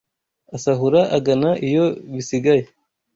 Asahura 0.55 1.01
agana 1.17 1.49
iyo 1.67 1.85
bisigaye 2.13 2.63